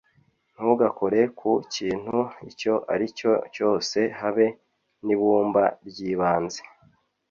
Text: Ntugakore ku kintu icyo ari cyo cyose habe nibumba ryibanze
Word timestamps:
Ntugakore 0.55 1.19
ku 1.39 1.51
kintu 1.75 2.17
icyo 2.49 2.73
ari 2.93 3.05
cyo 3.17 3.31
cyose 3.55 3.99
habe 4.19 4.45
nibumba 5.05 5.63
ryibanze 5.87 6.61